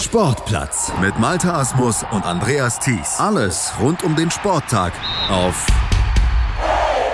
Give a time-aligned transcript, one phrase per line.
[0.00, 3.18] Sportplatz mit Malta Asmus und Andreas Thies.
[3.18, 4.92] Alles rund um den Sporttag
[5.28, 5.66] auf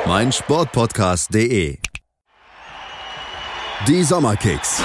[0.07, 1.79] meinsportpodcast.de.
[3.89, 4.83] Die Sommerkicks.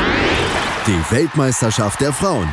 [0.87, 2.49] Die Weltmeisterschaft der Frauen.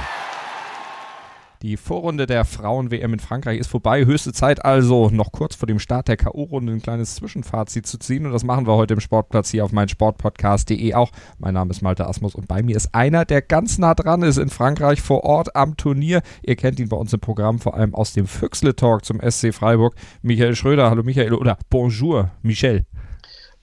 [1.63, 4.05] Die Vorrunde der Frauen-WM in Frankreich ist vorbei.
[4.05, 8.27] Höchste Zeit also, noch kurz vor dem Start der K.O.-Runde ein kleines Zwischenfazit zu ziehen.
[8.27, 11.11] Und das machen wir heute im Sportplatz hier auf meinsportpodcast.de auch.
[11.39, 14.37] Mein Name ist Malte Asmus und bei mir ist einer, der ganz nah dran ist
[14.37, 16.23] in Frankreich vor Ort am Turnier.
[16.43, 19.95] Ihr kennt ihn bei uns im Programm, vor allem aus dem Füchsle-Talk zum SC Freiburg.
[20.23, 20.91] Michael Schröder.
[20.91, 22.85] Hallo Michael oder Bonjour, Michel.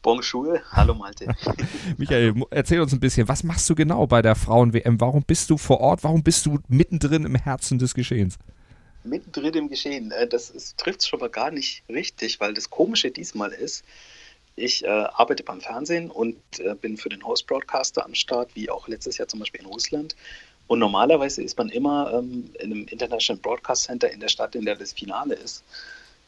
[0.04, 1.34] Bonjour, hallo Malte.
[1.98, 5.00] Michael, erzähl uns ein bisschen, was machst du genau bei der Frauen-WM?
[5.00, 6.04] Warum bist du vor Ort?
[6.04, 8.38] Warum bist du mittendrin im Herzen des Geschehens?
[9.06, 13.12] Mittendrin im Geschehen, äh, das trifft es schon mal gar nicht richtig, weil das Komische
[13.12, 13.86] diesmal ist,
[14.58, 18.90] ich äh, arbeite beim Fernsehen und äh, bin für den Host-Broadcaster am Start, wie auch
[18.90, 20.18] letztes Jahr zum Beispiel in Russland.
[20.68, 24.66] Und normalerweise ist man immer ähm, in einem International Broadcast Center in der Stadt, in
[24.66, 25.64] der das Finale ist.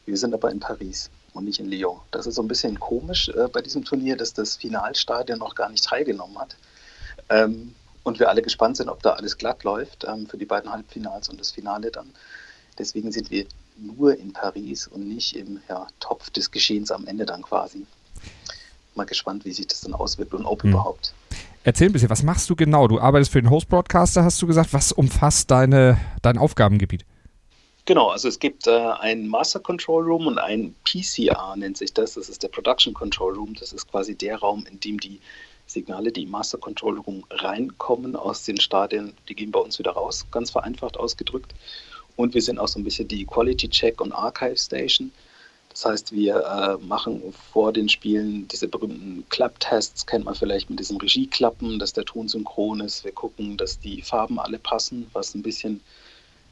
[0.06, 1.98] Wir sind aber in Paris und nicht in Lyon.
[2.10, 5.68] Das ist so ein bisschen komisch äh, bei diesem Turnier, dass das Finalstadion noch gar
[5.68, 6.56] nicht teilgenommen hat.
[7.28, 10.70] Ähm, und wir alle gespannt sind, ob da alles glatt läuft ähm, für die beiden
[10.70, 12.06] Halbfinals und das Finale dann.
[12.78, 13.46] Deswegen sind wir
[13.78, 17.86] nur in Paris und nicht im ja, Topf des Geschehens am Ende dann quasi.
[18.94, 20.70] Mal gespannt, wie sich das dann auswirkt und ob hm.
[20.70, 21.12] überhaupt.
[21.64, 22.86] Erzähl ein bisschen, was machst du genau?
[22.86, 24.72] Du arbeitest für den Host-Broadcaster, hast du gesagt.
[24.72, 27.04] Was umfasst deine, dein Aufgabengebiet?
[27.86, 32.14] Genau, also es gibt äh, ein Master Control Room und ein PCR nennt sich das.
[32.14, 33.54] Das ist der Production Control Room.
[33.54, 35.20] Das ist quasi der Raum, in dem die
[35.66, 39.92] Signale, die im Master Control Room reinkommen aus den Stadien, die gehen bei uns wieder
[39.92, 41.54] raus, ganz vereinfacht ausgedrückt.
[42.16, 45.12] Und wir sind auch so ein bisschen die Quality Check und Archive Station.
[45.68, 46.36] Das heißt, wir
[46.80, 51.92] äh, machen vor den Spielen diese berühmten Klapptests, kennt man vielleicht mit diesen Regieklappen, dass
[51.92, 53.04] der Ton synchron ist.
[53.04, 55.82] Wir gucken, dass die Farben alle passen, was ein bisschen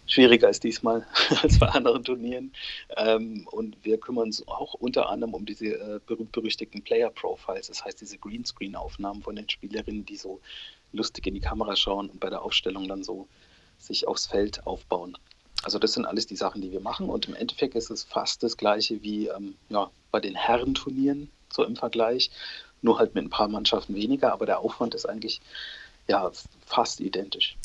[0.06, 1.06] schwieriger ist diesmal
[1.42, 2.52] als bei anderen Turnieren.
[2.96, 8.00] Ähm, und wir kümmern uns auch unter anderem um diese äh, berühmt-berüchtigten Player-Profiles, das heißt
[8.00, 10.40] diese Greenscreen-Aufnahmen von den Spielerinnen, die so
[10.92, 13.26] lustig in die Kamera schauen und bei der Aufstellung dann so
[13.78, 15.18] sich aufs Feld aufbauen.
[15.62, 18.42] Also das sind alles die Sachen, die wir machen und im Endeffekt ist es fast
[18.42, 22.30] das gleiche wie ähm, ja, bei den Herrenturnieren so im Vergleich,
[22.82, 25.40] nur halt mit ein paar Mannschaften weniger, aber der Aufwand ist eigentlich
[26.06, 26.30] ja
[26.66, 27.56] fast identisch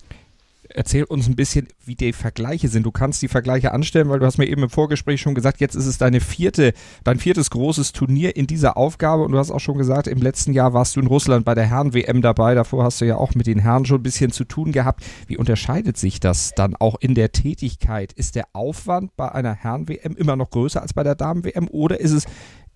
[0.74, 2.85] erzähl uns ein bisschen, wie die Vergleiche sind.
[2.85, 5.75] Du kannst die Vergleiche anstellen, weil du hast mir eben im Vorgespräch schon gesagt, jetzt
[5.75, 9.59] ist es deine vierte, dein viertes großes Turnier in dieser Aufgabe und du hast auch
[9.59, 12.53] schon gesagt, im letzten Jahr warst du in Russland bei der Herren-WM dabei.
[12.56, 15.03] Davor hast du ja auch mit den Herren schon ein bisschen zu tun gehabt.
[15.28, 18.13] Wie unterscheidet sich das dann auch in der Tätigkeit?
[18.13, 22.12] Ist der Aufwand bei einer Herren-WM immer noch größer als bei der Damen-WM oder ist
[22.12, 22.25] es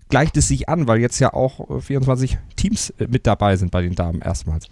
[0.08, 3.94] gleicht es sich an, weil jetzt ja auch 24 Teams mit dabei sind bei den
[3.94, 4.68] Damen erstmals?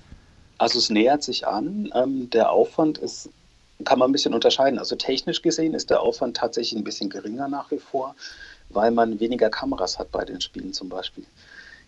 [0.58, 1.90] Also es nähert sich an.
[1.94, 3.30] Ähm, der Aufwand ist,
[3.84, 4.78] kann man ein bisschen unterscheiden.
[4.78, 8.14] Also technisch gesehen ist der Aufwand tatsächlich ein bisschen geringer nach wie vor,
[8.68, 11.24] weil man weniger Kameras hat bei den Spielen zum Beispiel.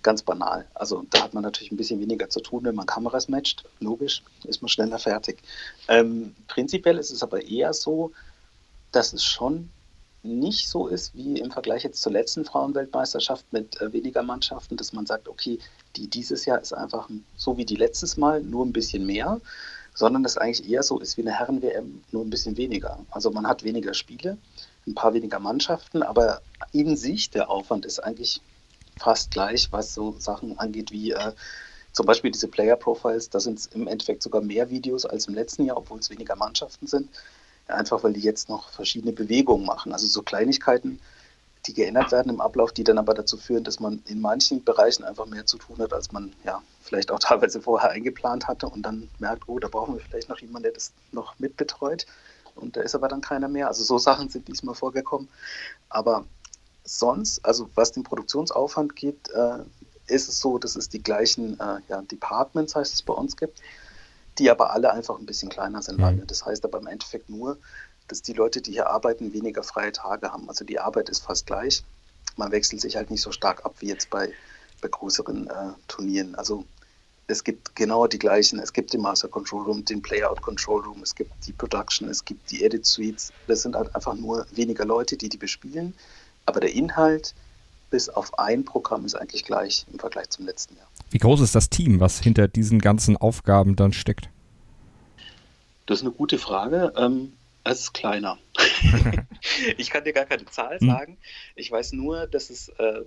[0.02, 0.66] Ganz banal.
[0.74, 3.64] Also da hat man natürlich ein bisschen weniger zu tun, wenn man Kameras matcht.
[3.80, 5.38] Logisch, ist man schneller fertig.
[5.88, 8.12] Ähm, prinzipiell ist es aber eher so,
[8.92, 9.70] dass es schon
[10.24, 14.92] nicht so ist wie im Vergleich jetzt zur letzten Frauenweltmeisterschaft mit äh, weniger Mannschaften, dass
[14.92, 15.58] man sagt, okay,
[15.96, 19.40] die dieses Jahr ist einfach so wie die letztes Mal, nur ein bisschen mehr,
[19.92, 23.04] sondern das eigentlich eher so ist wie eine Herren-WM, nur ein bisschen weniger.
[23.10, 24.38] Also man hat weniger Spiele,
[24.86, 26.40] ein paar weniger Mannschaften, aber
[26.72, 28.40] in sich der Aufwand ist eigentlich
[28.96, 31.32] fast gleich, was so Sachen angeht wie äh,
[31.92, 33.28] zum Beispiel diese Player Profiles.
[33.28, 36.34] Da sind es im Endeffekt sogar mehr Videos als im letzten Jahr, obwohl es weniger
[36.34, 37.10] Mannschaften sind
[37.68, 39.92] einfach weil die jetzt noch verschiedene Bewegungen machen.
[39.92, 41.00] Also so Kleinigkeiten,
[41.66, 45.04] die geändert werden im Ablauf, die dann aber dazu führen, dass man in manchen Bereichen
[45.04, 48.82] einfach mehr zu tun hat, als man ja vielleicht auch teilweise vorher eingeplant hatte und
[48.82, 52.06] dann merkt, oh, da brauchen wir vielleicht noch jemanden, der das noch mitbetreut.
[52.54, 53.68] Und da ist aber dann keiner mehr.
[53.68, 55.28] Also so Sachen sind diesmal vorgekommen.
[55.88, 56.24] Aber
[56.84, 59.58] sonst, also was den Produktionsaufwand geht, äh,
[60.06, 63.60] ist es so, dass es die gleichen äh, ja, Departments, heißt es bei uns gibt
[64.38, 65.98] die aber alle einfach ein bisschen kleiner sind.
[65.98, 66.26] Mhm.
[66.26, 67.58] Das heißt aber im Endeffekt nur,
[68.08, 70.48] dass die Leute, die hier arbeiten, weniger freie Tage haben.
[70.48, 71.82] Also die Arbeit ist fast gleich.
[72.36, 74.32] Man wechselt sich halt nicht so stark ab wie jetzt bei,
[74.80, 76.34] bei größeren äh, Turnieren.
[76.34, 76.64] Also
[77.26, 78.58] es gibt genau die gleichen.
[78.58, 82.24] Es gibt den Master Control Room, den Playout Control Room, es gibt die Production, es
[82.24, 83.32] gibt die Edit Suites.
[83.46, 85.94] Das sind halt einfach nur weniger Leute, die die bespielen.
[86.44, 87.34] Aber der Inhalt
[87.90, 90.88] bis auf ein Programm ist eigentlich gleich im Vergleich zum letzten Jahr.
[91.10, 94.28] Wie groß ist das Team, was hinter diesen ganzen Aufgaben dann steckt?
[95.86, 96.92] Das ist eine gute Frage.
[96.96, 98.38] Ähm, es ist kleiner.
[99.78, 100.88] ich kann dir gar keine Zahl hm.
[100.88, 101.18] sagen.
[101.56, 103.02] Ich weiß nur, dass es äh,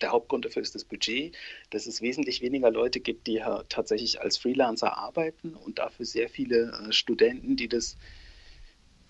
[0.00, 1.36] der Hauptgrund dafür ist das Budget,
[1.70, 6.28] dass es wesentlich weniger Leute gibt, die ja tatsächlich als Freelancer arbeiten und dafür sehr
[6.28, 7.96] viele äh, Studenten, die das,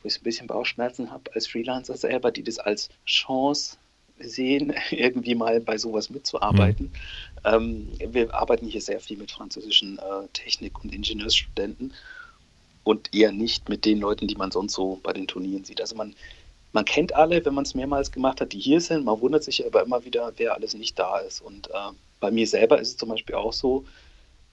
[0.03, 3.79] wo ich ein bisschen Bauchschmerzen habe, als Freelancer selber, die das als Chance
[4.21, 6.93] sehen, irgendwie mal bei sowas mitzuarbeiten.
[7.45, 7.89] Mhm.
[7.99, 11.93] Ähm, wir arbeiten hier sehr viel mit französischen äh, Technik- und Ingenieursstudenten
[12.85, 15.81] und eher nicht mit den Leuten, die man sonst so bei den Turnieren sieht.
[15.81, 16.15] Also man
[16.73, 19.05] man kennt alle, wenn man es mehrmals gemacht hat, die hier sind.
[19.05, 21.41] Man wundert sich aber immer wieder, wer alles nicht da ist.
[21.41, 23.85] Und äh, bei mir selber ist es zum Beispiel auch so,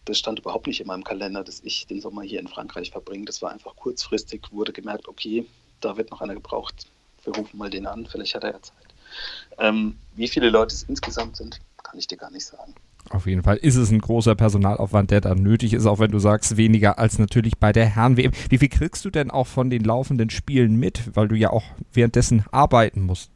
[0.06, 3.26] das stand überhaupt nicht in meinem Kalender, dass ich den Sommer hier in Frankreich verbringe.
[3.26, 5.46] Das war einfach kurzfristig, wurde gemerkt, okay,
[5.82, 6.88] da wird noch einer gebraucht.
[7.24, 8.87] Wir rufen mal den an, vielleicht hat er ja Zeit.
[9.58, 12.74] Ähm, wie viele Leute es insgesamt sind, kann ich dir gar nicht sagen.
[13.10, 16.20] Auf jeden Fall ist es ein großer Personalaufwand, der da nötig ist, auch wenn du
[16.20, 18.32] sagst, weniger als natürlich bei der Herren-WM.
[18.50, 21.64] Wie viel kriegst du denn auch von den laufenden Spielen mit, weil du ja auch
[21.94, 23.32] währenddessen arbeiten musst?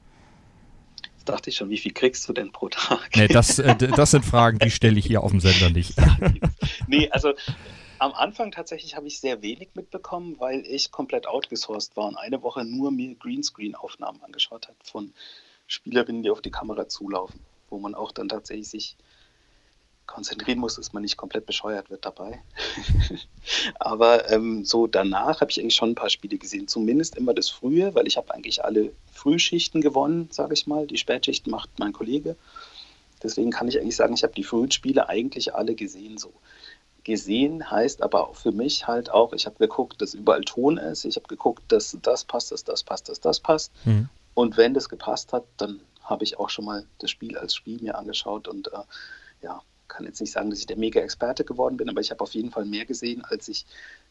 [1.15, 3.11] Das dachte ich schon, wie viel kriegst du denn pro Tag?
[3.15, 5.93] Nee, das, äh, das sind Fragen, die stelle ich hier auf dem Sender nicht.
[6.87, 7.33] nee, also
[7.99, 12.41] am Anfang tatsächlich habe ich sehr wenig mitbekommen, weil ich komplett outgesourced war und eine
[12.41, 15.13] Woche nur mir Greenscreen-Aufnahmen angeschaut habe von
[15.71, 17.39] Spielerinnen, die auf die Kamera zulaufen,
[17.69, 18.97] wo man auch dann tatsächlich sich
[20.05, 22.43] konzentrieren muss, dass man nicht komplett bescheuert wird dabei.
[23.79, 26.67] Aber ähm, so danach habe ich eigentlich schon ein paar Spiele gesehen.
[26.67, 30.87] Zumindest immer das Frühe, weil ich habe eigentlich alle Frühschichten gewonnen, sage ich mal.
[30.87, 32.35] Die Spätschichten macht mein Kollege.
[33.23, 36.33] Deswegen kann ich eigentlich sagen, ich habe die frühen Spiele eigentlich alle gesehen so.
[37.05, 41.05] Gesehen heißt aber auch für mich halt auch, ich habe geguckt, dass überall Ton ist.
[41.05, 43.71] Ich habe geguckt, dass das passt, dass das passt, dass das passt.
[43.85, 44.09] Mhm.
[44.33, 47.81] Und wenn das gepasst hat, dann habe ich auch schon mal das Spiel als Spiel
[47.81, 48.83] mir angeschaut und äh,
[49.41, 49.61] ja,
[49.91, 52.49] kann jetzt nicht sagen, dass ich der Mega-Experte geworden bin, aber ich habe auf jeden
[52.49, 53.65] Fall mehr gesehen, als ich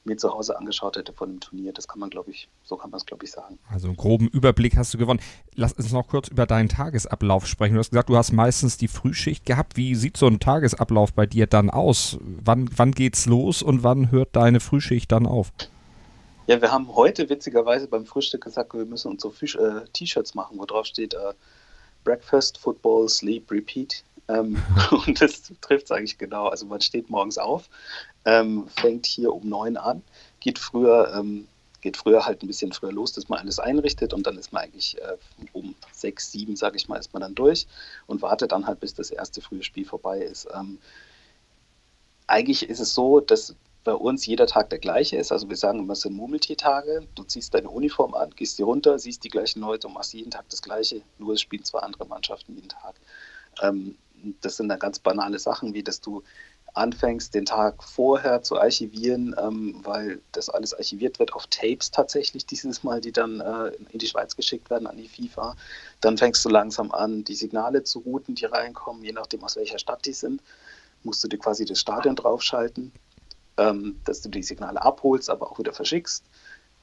[0.05, 1.73] mir zu Hause angeschaut hätte von dem Turnier.
[1.73, 3.59] Das kann man, glaube ich, so kann man es, glaube ich, sagen.
[3.69, 5.21] Also einen groben Überblick hast du gewonnen.
[5.55, 7.75] Lass uns noch kurz über deinen Tagesablauf sprechen.
[7.75, 9.77] Du hast gesagt, du hast meistens die Frühschicht gehabt.
[9.77, 12.19] Wie sieht so ein Tagesablauf bei dir dann aus?
[12.21, 15.53] Wann, wann geht's los und wann hört deine Frühschicht dann auf?
[16.51, 20.59] Ja, wir haben heute witzigerweise beim Frühstück gesagt, wir müssen uns so äh, T-Shirts machen,
[20.59, 21.33] wo drauf steht äh,
[22.03, 24.03] Breakfast, Football, Sleep, Repeat.
[24.27, 24.61] Ähm,
[25.07, 26.49] und das trifft es eigentlich genau.
[26.49, 27.71] Also man steht morgens auf,
[28.25, 30.03] ähm, fängt hier um neun an,
[30.41, 31.47] geht früher, ähm,
[31.83, 34.65] geht früher halt ein bisschen früher los, dass man alles einrichtet und dann ist man
[34.65, 35.19] eigentlich äh,
[35.53, 37.69] um sechs, sieben, sage ich mal, ist man dann durch
[38.09, 40.49] und wartet dann halt, bis das erste frühe Spiel vorbei ist.
[40.53, 40.79] Ähm,
[42.27, 43.55] eigentlich ist es so, dass
[43.85, 45.33] bei uns jeder Tag der gleiche ist.
[45.33, 47.07] Also wir sagen immer, es sind Murmeltiertage.
[47.15, 50.31] Du ziehst deine Uniform an, gehst hier runter, siehst die gleichen Leute und machst jeden
[50.31, 51.03] Tag das Gleiche.
[51.19, 52.95] Nur es spielen zwei andere Mannschaften jeden Tag.
[53.63, 53.97] Ähm,
[54.43, 56.23] das sind dann ganz banale Sachen, wie dass du
[56.75, 62.47] anfängst, den Tag vorher zu archivieren, ähm, weil das alles archiviert wird auf Tapes tatsächlich
[62.47, 65.57] dieses Mal, die dann äh, in die Schweiz geschickt werden an die FIFA.
[66.01, 69.79] Dann fängst du langsam an, die Signale zu routen, die reinkommen, je nachdem aus welcher
[69.79, 70.43] Stadt die sind,
[71.03, 72.93] musst du dir quasi das Stadion draufschalten,
[73.61, 76.25] ähm, dass du die Signale abholst, aber auch wieder verschickst.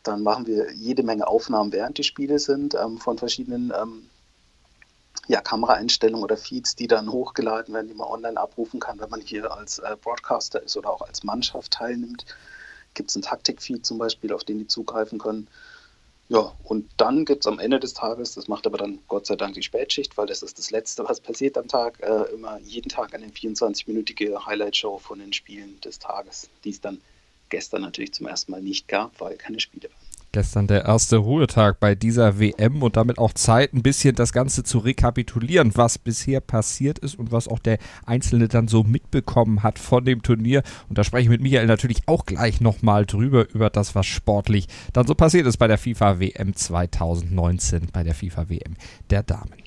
[0.03, 4.09] Dann machen wir jede Menge Aufnahmen, während die Spiele sind, ähm, von verschiedenen ähm,
[5.27, 9.21] ja, Kameraeinstellungen oder Feeds, die dann hochgeladen werden, die man online abrufen kann, wenn man
[9.21, 12.25] hier als äh, Broadcaster ist oder auch als Mannschaft teilnimmt.
[12.93, 15.49] Gibt es einen Taktikfeed zum Beispiel, auf den die zugreifen können.
[16.29, 19.37] Ja, und dann gibt es am Ende des Tages, das macht aber dann Gott sei
[19.37, 22.89] Dank die Spätschicht, weil das ist das Letzte, was passiert am Tag, äh, immer jeden
[22.89, 27.01] Tag eine 24-minütige Highlight-Show von den Spielen des Tages, die es dann
[27.49, 30.06] gestern natürlich zum ersten Mal nicht gab, weil keine Spiele waren.
[30.37, 34.63] Gestern der erste Ruhetag bei dieser WM und damit auch Zeit, ein bisschen das Ganze
[34.63, 39.79] zu rekapitulieren, was bisher passiert ist und was auch der Einzelne dann so mitbekommen hat
[39.79, 40.61] von dem Turnier.
[40.89, 44.67] Und da spreche ich mit Michael natürlich auch gleich nochmal drüber, über das, was sportlich
[44.93, 48.75] dann so passiert ist bei der FIFA WM 2019, bei der FIFA WM
[49.09, 49.66] der Damen.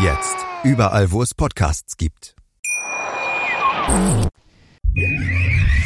[0.00, 0.36] Jetzt.
[0.64, 2.34] Überall, wo es Podcasts gibt.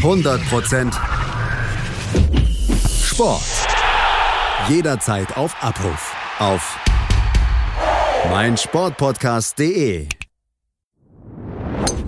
[0.03, 0.93] 100%
[3.05, 3.43] Sport.
[4.69, 6.15] Jederzeit auf Abruf.
[6.38, 6.79] Auf
[8.31, 10.09] meinsportpodcast.de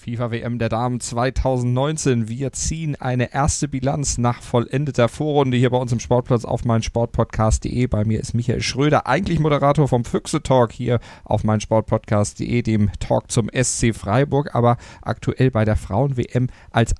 [0.00, 2.26] FIFA WM der Damen 2019.
[2.26, 7.86] Wir ziehen eine erste Bilanz nach vollendeter Vorrunde hier bei uns im Sportplatz auf meinsportpodcast.de.
[7.86, 13.30] Bei mir ist Michael Schröder, eigentlich Moderator vom Füchse Talk hier auf meinsportpodcast.de, dem Talk
[13.30, 16.94] zum SC Freiburg, aber aktuell bei der Frauen WM als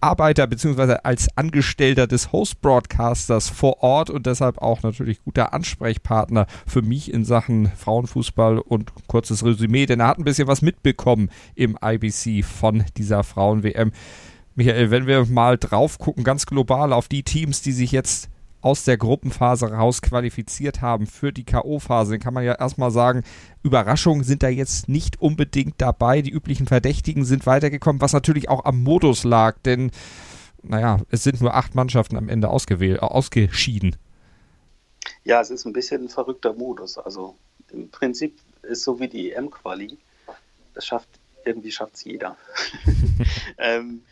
[0.00, 0.96] Arbeiter bzw.
[1.02, 7.24] als Angestellter des Host-Broadcasters vor Ort und deshalb auch natürlich guter Ansprechpartner für mich in
[7.24, 12.84] Sachen Frauenfußball und kurzes Resümee, denn er hat ein bisschen was mitbekommen im IBC von
[12.96, 13.92] dieser Frauen-WM.
[14.54, 18.30] Michael, wenn wir mal drauf gucken, ganz global auf die Teams, die sich jetzt
[18.66, 23.22] aus der Gruppenphase raus qualifiziert haben für die K.O.-Phase, dann kann man ja erstmal sagen,
[23.62, 26.20] Überraschungen sind da jetzt nicht unbedingt dabei.
[26.20, 29.92] Die üblichen Verdächtigen sind weitergekommen, was natürlich auch am Modus lag, denn
[30.64, 33.94] naja, es sind nur acht Mannschaften am Ende ausgewählt, äh, ausgeschieden.
[35.22, 36.98] Ja, es ist ein bisschen ein verrückter Modus.
[36.98, 37.36] Also
[37.70, 39.96] im Prinzip ist so wie die EM-Quali.
[40.74, 41.08] Das schafft,
[41.44, 42.36] irgendwie schafft es jeder.
[43.58, 44.02] ähm,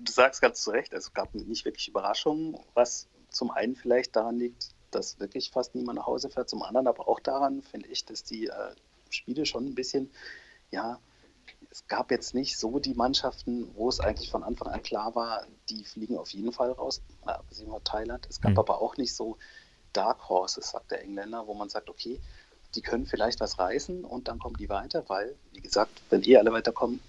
[0.00, 4.38] du sagst ganz zu Recht, es gab nicht wirklich Überraschungen, was zum einen vielleicht daran
[4.38, 8.04] liegt, dass wirklich fast niemand nach Hause fährt, zum anderen aber auch daran, finde ich,
[8.04, 8.74] dass die äh,
[9.10, 10.10] Spiele schon ein bisschen,
[10.70, 10.98] ja,
[11.70, 15.44] es gab jetzt nicht so die Mannschaften, wo es eigentlich von Anfang an klar war,
[15.68, 18.26] die fliegen auf jeden Fall raus, abgesehen von Thailand.
[18.30, 18.58] Es gab mhm.
[18.60, 19.36] aber auch nicht so
[19.92, 22.20] Dark Horses, sagt der Engländer, wo man sagt, okay,
[22.74, 26.36] die können vielleicht was reißen und dann kommen die weiter, weil, wie gesagt, wenn eh
[26.36, 27.00] alle weiterkommen,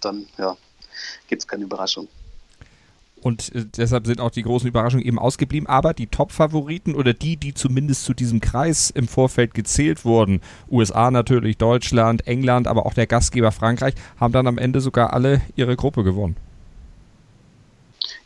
[0.00, 0.56] dann ja,
[1.28, 2.08] gibt es keine Überraschung.
[3.24, 5.66] Und äh, deshalb sind auch die großen Überraschungen eben ausgeblieben.
[5.66, 11.10] Aber die Top-Favoriten oder die, die zumindest zu diesem Kreis im Vorfeld gezählt wurden, USA
[11.10, 15.74] natürlich, Deutschland, England, aber auch der Gastgeber Frankreich, haben dann am Ende sogar alle ihre
[15.74, 16.36] Gruppe gewonnen.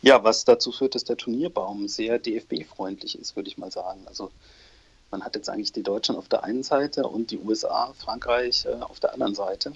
[0.02, 4.00] Ja, was dazu führt, dass der Turnierbaum sehr DFB-freundlich ist, würde ich mal sagen.
[4.06, 4.32] Also
[5.12, 8.82] man hat jetzt eigentlich die Deutschen auf der einen Seite und die USA, Frankreich äh,
[8.82, 9.72] auf der anderen Seite.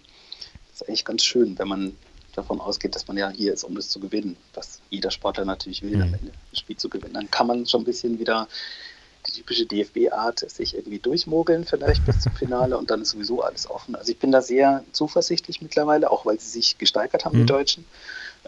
[0.73, 1.97] Das ist eigentlich ganz schön, wenn man
[2.35, 5.83] davon ausgeht, dass man ja hier ist, um es zu gewinnen, was jeder Sportler natürlich
[5.83, 6.03] will, mhm.
[6.03, 8.49] am Ende das Spiel zu gewinnen, dann kann man schon ein bisschen wieder
[9.27, 13.71] die typische DFB-Art sich irgendwie durchmogeln, vielleicht bis zum Finale und dann ist sowieso alles
[13.71, 13.95] offen.
[13.95, 17.43] Also ich bin da sehr zuversichtlich mittlerweile, auch weil sie sich gesteigert haben, mhm.
[17.43, 17.85] die Deutschen,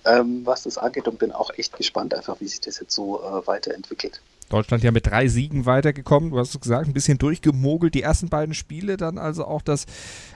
[0.04, 3.22] ähm, was das angeht und bin auch echt gespannt einfach, wie sich das jetzt so
[3.22, 4.20] äh, weiterentwickelt.
[4.48, 6.30] Deutschland ja mit drei Siegen weitergekommen.
[6.30, 7.94] Du hast es gesagt, ein bisschen durchgemogelt.
[7.94, 9.86] Die ersten beiden Spiele, dann also auch das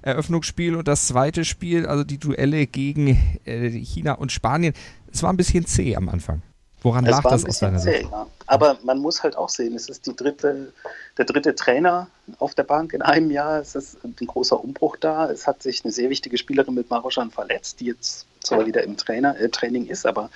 [0.02, 4.74] Eröffnungsspiel und das zweite Spiel, also die Duelle gegen äh, China und Spanien.
[5.12, 6.42] Es war ein bisschen zäh am Anfang.
[6.80, 8.08] Woran es lag das aus deiner Sicht?
[8.10, 8.26] Ja.
[8.46, 10.72] Aber man muss halt auch sehen, es ist die dritte,
[11.16, 13.60] der dritte Trainer auf der Bank in einem Jahr.
[13.60, 15.30] Es ist ein großer Umbruch da.
[15.30, 18.96] Es hat sich eine sehr wichtige Spielerin mit Maroschan verletzt, die jetzt zwar wieder im
[18.96, 20.30] Trainer, äh, Training ist, aber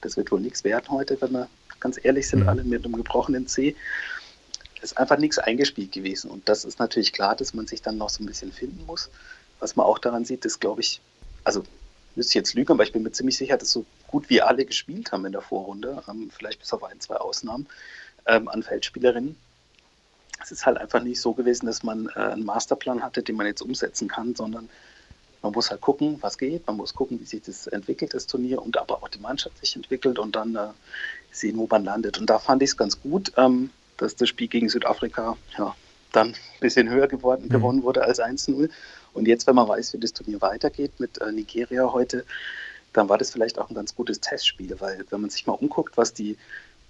[0.00, 1.48] das wird wohl nichts werden heute, wenn wir
[1.80, 2.48] ganz ehrlich sind, mhm.
[2.48, 3.74] alle mit einem gebrochenen C.
[4.82, 6.30] Ist einfach nichts eingespielt gewesen.
[6.30, 9.10] Und das ist natürlich klar, dass man sich dann noch so ein bisschen finden muss.
[9.58, 11.00] Was man auch daran sieht, ist, glaube ich,
[11.44, 11.64] also
[12.14, 14.64] müsste ich jetzt lügen, aber ich bin mir ziemlich sicher, dass so gut wie alle
[14.64, 17.66] gespielt haben in der Vorrunde, ähm, vielleicht bis auf ein, zwei Ausnahmen
[18.26, 19.36] ähm, an Feldspielerinnen.
[20.42, 23.46] Es ist halt einfach nicht so gewesen, dass man äh, einen Masterplan hatte, den man
[23.46, 24.68] jetzt umsetzen kann, sondern
[25.42, 28.60] man muss halt gucken, was geht, man muss gucken, wie sich das entwickelt, das Turnier,
[28.60, 30.68] und aber auch die Mannschaft sich entwickelt und dann äh,
[31.32, 32.18] sehen, wo man landet.
[32.18, 35.74] Und da fand ich es ganz gut, ähm, dass das Spiel gegen Südafrika ja,
[36.12, 37.48] dann ein bisschen höher geworden, mhm.
[37.50, 38.70] gewonnen wurde als 1-0.
[39.12, 42.24] Und jetzt, wenn man weiß, wie das Turnier weitergeht mit äh, Nigeria heute,
[42.92, 45.96] dann war das vielleicht auch ein ganz gutes Testspiel, weil wenn man sich mal umguckt,
[45.96, 46.36] was die,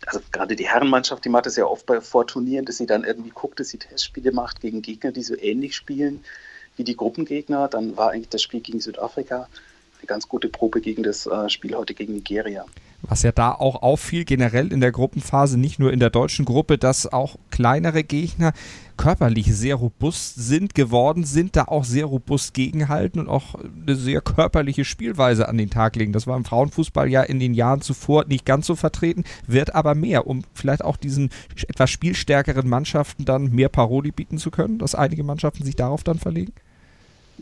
[0.06, 3.30] also gerade die Herrenmannschaft, die macht es ja oft bei Vorturnieren, dass sie dann irgendwie
[3.30, 6.24] guckt, dass sie Testspiele macht gegen Gegner, die so ähnlich spielen
[6.76, 7.68] wie die Gruppengegner.
[7.68, 9.48] Dann war eigentlich das Spiel gegen Südafrika
[9.98, 12.64] eine ganz gute Probe gegen das äh, Spiel heute gegen Nigeria.
[13.02, 16.76] Was ja da auch auffiel, generell in der Gruppenphase, nicht nur in der deutschen Gruppe,
[16.76, 18.52] dass auch kleinere Gegner
[18.96, 24.20] körperlich sehr robust sind, geworden sind, da auch sehr robust gegenhalten und auch eine sehr
[24.20, 26.12] körperliche Spielweise an den Tag legen.
[26.12, 29.94] Das war im Frauenfußball ja in den Jahren zuvor nicht ganz so vertreten, wird aber
[29.94, 31.30] mehr, um vielleicht auch diesen
[31.66, 36.18] etwas spielstärkeren Mannschaften dann mehr Paroli bieten zu können, dass einige Mannschaften sich darauf dann
[36.18, 36.52] verlegen?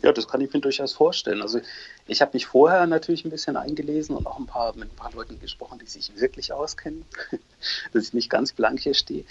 [0.01, 1.41] Ja, das kann ich mir durchaus vorstellen.
[1.41, 1.59] Also
[2.07, 5.11] ich habe mich vorher natürlich ein bisschen eingelesen und auch ein paar, mit ein paar
[5.13, 7.05] Leuten gesprochen, die sich wirklich auskennen,
[7.93, 9.25] dass ich nicht ganz blank hier stehe.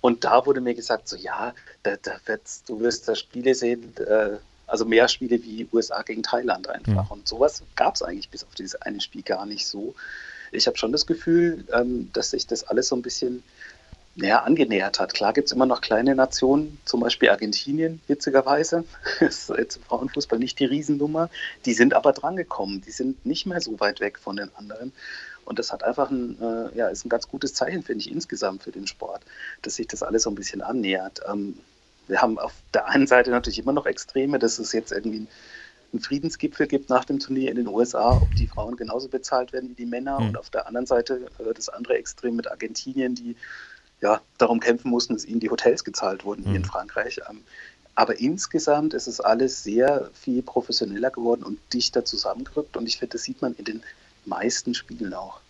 [0.00, 3.94] Und da wurde mir gesagt, so ja, da, da wird's, du wirst da Spiele sehen,
[3.98, 7.04] äh, also mehr Spiele wie USA gegen Thailand einfach.
[7.06, 7.10] Mhm.
[7.10, 9.94] Und sowas gab es eigentlich bis auf dieses eine Spiel gar nicht so.
[10.50, 13.42] Ich habe schon das Gefühl, ähm, dass sich das alles so ein bisschen
[14.14, 15.14] naja, angenähert hat.
[15.14, 18.84] Klar gibt es immer noch kleine Nationen, zum Beispiel Argentinien, witzigerweise.
[19.20, 21.30] Das ist jetzt im Frauenfußball nicht die Riesennummer.
[21.64, 22.82] Die sind aber drangekommen.
[22.82, 24.92] Die sind nicht mehr so weit weg von den anderen.
[25.44, 28.62] Und das hat einfach ein, äh, ja, ist ein ganz gutes Zeichen, finde ich, insgesamt
[28.62, 29.22] für den Sport,
[29.62, 31.20] dass sich das alles so ein bisschen annähert.
[31.28, 31.58] Ähm,
[32.06, 35.26] wir haben auf der einen Seite natürlich immer noch Extreme, dass es jetzt irgendwie
[35.92, 39.70] einen Friedensgipfel gibt nach dem Turnier in den USA, ob die Frauen genauso bezahlt werden
[39.70, 40.20] wie die Männer.
[40.20, 40.28] Mhm.
[40.28, 43.36] Und auf der anderen Seite äh, das andere Extrem mit Argentinien, die
[44.02, 46.66] ja, darum kämpfen mussten, dass ihnen die Hotels gezahlt wurden hier in mhm.
[46.66, 47.20] Frankreich.
[47.30, 47.42] Ähm,
[47.94, 52.76] aber insgesamt ist es alles sehr viel professioneller geworden und dichter zusammengerückt.
[52.76, 53.82] Und ich finde, das sieht man in den
[54.24, 55.40] meisten Spielen auch.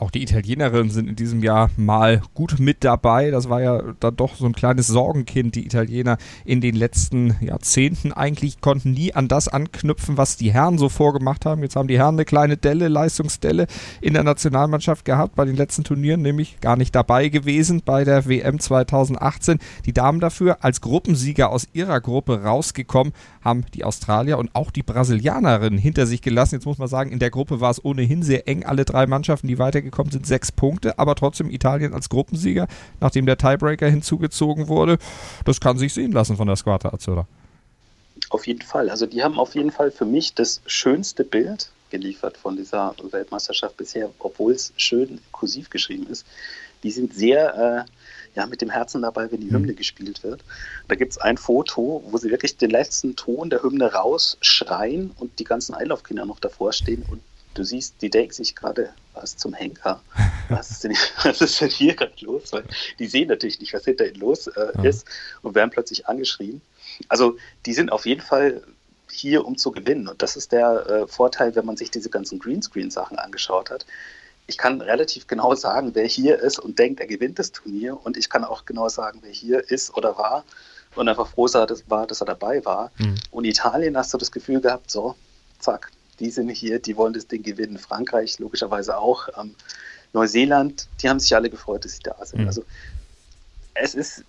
[0.00, 3.30] Auch die Italienerinnen sind in diesem Jahr mal gut mit dabei.
[3.30, 5.54] Das war ja dann doch so ein kleines Sorgenkind.
[5.56, 6.16] Die Italiener
[6.46, 11.44] in den letzten Jahrzehnten eigentlich konnten nie an das anknüpfen, was die Herren so vorgemacht
[11.44, 11.62] haben.
[11.62, 13.66] Jetzt haben die Herren eine kleine Delle, Leistungsdelle
[14.00, 18.26] in der Nationalmannschaft gehabt bei den letzten Turnieren, nämlich gar nicht dabei gewesen bei der
[18.26, 19.58] WM 2018.
[19.84, 24.82] Die Damen dafür als Gruppensieger aus ihrer Gruppe rausgekommen, haben die Australier und auch die
[24.82, 26.54] Brasilianerinnen hinter sich gelassen.
[26.54, 28.64] Jetzt muss man sagen, in der Gruppe war es ohnehin sehr eng.
[28.64, 32.66] Alle drei Mannschaften, die weitergekommen sind, sechs Punkte, aber trotzdem Italien als Gruppensieger,
[33.00, 34.98] nachdem der Tiebreaker hinzugezogen wurde.
[35.44, 37.26] Das kann sich sehen lassen von der Squadra Azzurra.
[38.28, 38.90] Auf jeden Fall.
[38.90, 43.76] Also die haben auf jeden Fall für mich das schönste Bild geliefert von dieser Weltmeisterschaft
[43.76, 46.26] bisher, obwohl es schön kursiv geschrieben ist.
[46.82, 47.90] Die sind sehr äh,
[48.34, 49.56] ja, mit dem Herzen dabei, wenn die mhm.
[49.56, 50.42] Hymne gespielt wird.
[50.88, 55.38] Da gibt es ein Foto, wo sie wirklich den letzten Ton der Hymne rausschreien und
[55.38, 57.20] die ganzen Einlaufkinder noch davor stehen und
[57.54, 60.02] du siehst, die denken sich gerade, was zum Henker?
[60.48, 60.92] Was ist denn,
[61.22, 62.52] was ist denn hier gerade los?
[62.52, 62.64] Weil
[62.98, 64.84] die sehen natürlich nicht, was hinter ihnen los äh, ja.
[64.84, 65.06] ist
[65.42, 66.60] und werden plötzlich angeschrien.
[67.08, 68.62] Also die sind auf jeden Fall
[69.10, 70.08] hier, um zu gewinnen.
[70.08, 73.86] Und das ist der äh, Vorteil, wenn man sich diese ganzen Greenscreen-Sachen angeschaut hat
[74.50, 77.96] ich kann relativ genau sagen, wer hier ist und denkt, er gewinnt das Turnier.
[78.04, 80.44] Und ich kann auch genau sagen, wer hier ist oder war
[80.96, 82.90] und einfach froh war, dass er dabei war.
[82.98, 83.14] Mhm.
[83.30, 85.14] Und Italien hast du das Gefühl gehabt, so,
[85.60, 87.78] zack, die sind hier, die wollen das Ding gewinnen.
[87.78, 89.28] Frankreich logischerweise auch.
[89.36, 89.54] Ähm,
[90.12, 92.42] Neuseeland, die haben sich alle gefreut, dass sie da sind.
[92.42, 92.46] Mhm.
[92.46, 92.64] Also
[93.74, 94.24] es ist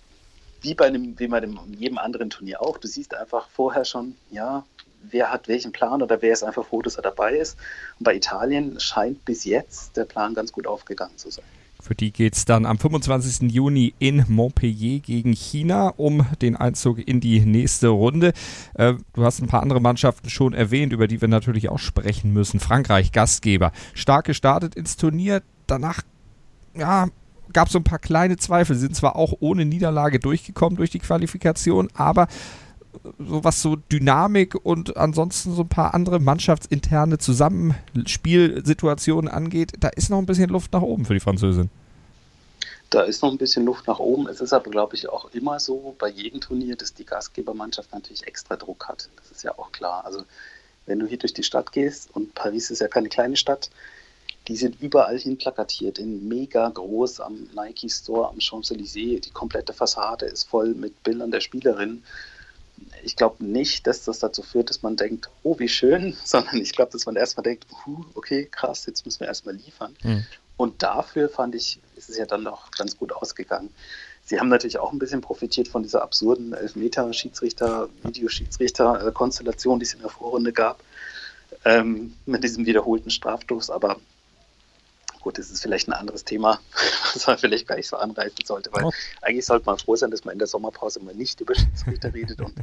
[0.62, 2.78] wie bei einem, wie bei einem, jedem anderen Turnier auch.
[2.78, 4.64] Du siehst einfach vorher schon, ja,
[5.02, 7.58] wer hat welchen Plan oder wer ist einfach froh, dass er dabei ist.
[7.98, 11.44] Und bei Italien scheint bis jetzt der Plan ganz gut aufgegangen zu sein.
[11.82, 13.50] Für die geht es dann am 25.
[13.50, 18.32] Juni in Montpellier gegen China um den Einzug in die nächste Runde.
[18.74, 22.32] Äh, du hast ein paar andere Mannschaften schon erwähnt, über die wir natürlich auch sprechen
[22.32, 22.60] müssen.
[22.60, 23.72] Frankreich, Gastgeber.
[23.94, 25.42] Stark gestartet ins Turnier.
[25.66, 26.02] Danach
[26.76, 27.08] ja,
[27.52, 28.76] gab es so ein paar kleine Zweifel.
[28.76, 32.28] Sind zwar auch ohne Niederlage durchgekommen durch die Qualifikation, aber
[33.18, 40.10] so was so Dynamik und ansonsten so ein paar andere mannschaftsinterne Zusammenspielsituationen angeht, da ist
[40.10, 41.70] noch ein bisschen Luft nach oben für die Französin.
[42.90, 44.28] Da ist noch ein bisschen Luft nach oben.
[44.28, 48.26] Es ist aber, glaube ich, auch immer so bei jedem Turnier, dass die Gastgebermannschaft natürlich
[48.26, 49.08] extra Druck hat.
[49.16, 50.04] Das ist ja auch klar.
[50.04, 50.24] Also
[50.84, 53.70] wenn du hier durch die Stadt gehst, und Paris ist ja keine kleine Stadt,
[54.48, 59.20] die sind überall hin plakatiert, in mega groß am Nike Store, am Champs-Élysées.
[59.20, 62.04] Die komplette Fassade ist voll mit Bildern der Spielerinnen
[63.02, 66.72] ich glaube nicht, dass das dazu führt, dass man denkt, oh, wie schön, sondern ich
[66.72, 69.94] glaube, dass man erstmal denkt, uh, okay, krass, jetzt müssen wir erstmal liefern.
[70.02, 70.24] Mhm.
[70.56, 73.70] Und dafür fand ich, ist es ja dann noch ganz gut ausgegangen.
[74.24, 80.00] Sie haben natürlich auch ein bisschen profitiert von dieser absurden Elfmeter-Schiedsrichter, Videoschiedsrichter-Konstellation, die es in
[80.00, 80.80] der Vorrunde gab,
[81.64, 83.70] ähm, mit diesem wiederholten Strafstoß.
[83.70, 83.96] Aber
[85.22, 86.60] gut, das ist vielleicht ein anderes Thema,
[87.14, 88.92] was man vielleicht gar nicht so anreißen sollte, weil oh.
[89.22, 92.40] eigentlich sollte man froh sein, dass man in der Sommerpause mal nicht über Schiedsrichter redet
[92.40, 92.54] und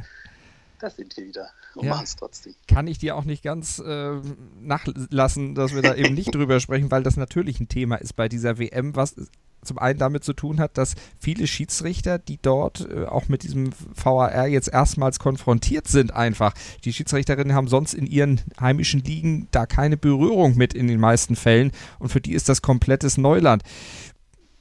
[0.82, 2.54] da sind wir wieder und ja, machen es trotzdem.
[2.66, 4.20] Kann ich dir auch nicht ganz äh,
[4.60, 8.28] nachlassen, dass wir da eben nicht drüber sprechen, weil das natürlich ein Thema ist bei
[8.28, 9.14] dieser WM, was
[9.62, 13.70] zum einen damit zu tun hat, dass viele Schiedsrichter, die dort äh, auch mit diesem
[13.94, 16.54] VAR jetzt erstmals konfrontiert sind, einfach.
[16.84, 21.36] Die Schiedsrichterinnen haben sonst in ihren heimischen Ligen da keine Berührung mit in den meisten
[21.36, 23.62] Fällen und für die ist das komplettes Neuland.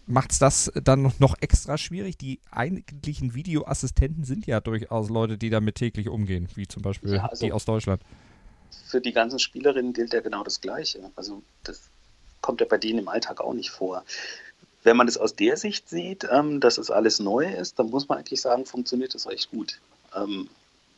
[0.10, 2.18] Macht es das dann noch extra schwierig?
[2.18, 7.26] Die eigentlichen Videoassistenten sind ja durchaus Leute, die damit täglich umgehen, wie zum Beispiel ja,
[7.28, 8.02] also die aus Deutschland.
[8.88, 11.12] Für die ganzen Spielerinnen gilt ja genau das Gleiche.
[11.16, 11.82] Also das
[12.42, 14.04] kommt ja bei denen im Alltag auch nicht vor
[14.84, 18.08] wenn man es aus der Sicht sieht, ähm, dass es alles neu ist, dann muss
[18.08, 19.80] man eigentlich sagen, funktioniert das recht gut.
[20.16, 20.50] Ähm,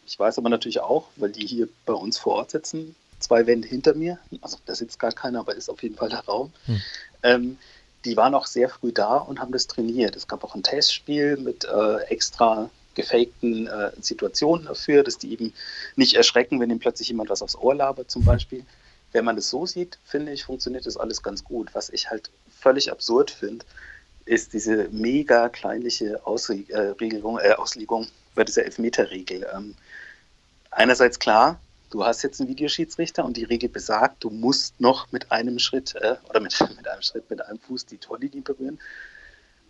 [0.05, 3.67] ich weiß aber natürlich auch, weil die hier bei uns vor Ort sitzen, zwei Wände
[3.67, 6.51] hinter mir, also da sitzt gar keiner, aber ist auf jeden Fall der Raum.
[6.65, 6.81] Hm.
[7.23, 7.57] Ähm,
[8.05, 10.15] die waren auch sehr früh da und haben das trainiert.
[10.15, 15.53] Es gab auch ein Testspiel mit äh, extra gefakten äh, Situationen dafür, dass die eben
[15.95, 18.65] nicht erschrecken, wenn ihnen plötzlich jemand was aufs Ohr labert zum Beispiel.
[19.11, 21.73] Wenn man das so sieht, finde ich, funktioniert das alles ganz gut.
[21.73, 23.65] Was ich halt völlig absurd finde,
[24.25, 29.47] ist diese mega kleinliche Ausregelung, äh, Auslegung bei dieser Elfmeterregel.
[29.53, 29.75] Ähm,
[30.69, 31.59] einerseits klar,
[31.91, 35.95] du hast jetzt einen Videoschiedsrichter und die Regel besagt, du musst noch mit einem Schritt
[35.95, 38.79] äh, oder mit, mit einem Schritt, mit einem Fuß die Torlinie berühren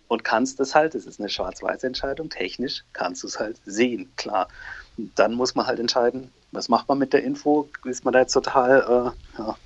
[0.07, 4.49] und kannst das halt, das ist eine Schwarz-Weiß-Entscheidung, technisch kannst du es halt sehen, klar.
[4.97, 7.69] Und dann muss man halt entscheiden, was macht man mit der Info?
[7.85, 9.57] Ist man da jetzt total, äh, ja,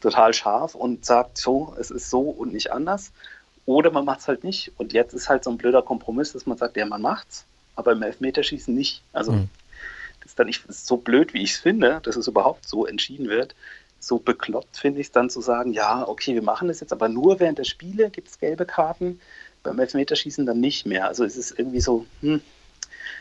[0.00, 3.10] total scharf und sagt so, es ist so und nicht anders?
[3.66, 4.72] Oder man macht es halt nicht.
[4.78, 7.90] Und jetzt ist halt so ein blöder Kompromiss, dass man sagt, ja, man macht's, aber
[7.92, 9.02] im Elfmeterschießen nicht.
[9.12, 9.48] Also mhm.
[10.20, 13.28] Das ist dann nicht so blöd, wie ich es finde, dass es überhaupt so entschieden
[13.28, 13.54] wird.
[14.00, 17.08] So bekloppt finde ich es dann zu sagen, ja, okay, wir machen das jetzt, aber
[17.08, 19.20] nur während der Spiele gibt es gelbe Karten,
[19.62, 21.08] beim Elfmeterschießen dann nicht mehr.
[21.08, 22.40] Also es ist irgendwie so, hm,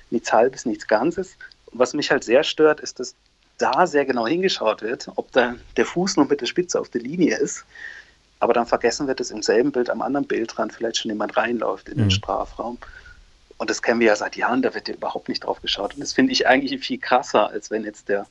[0.10, 1.38] nichts Halbes, nichts Ganzes.
[1.72, 3.16] was mich halt sehr stört, ist, dass
[3.58, 7.02] da sehr genau hingeschaut wird, ob da der Fuß noch mit der Spitze auf der
[7.02, 7.66] Linie ist.
[8.40, 11.90] Aber dann vergessen wird, dass im selben Bild am anderen Bildrand vielleicht schon jemand reinläuft
[11.90, 12.12] in den mhm.
[12.12, 12.78] Strafraum.
[13.58, 15.96] Und das kennen wir ja seit Jahren, da wird ja überhaupt nicht drauf geschaut.
[15.96, 18.28] Und das finde ich eigentlich viel krasser, als wenn jetzt der,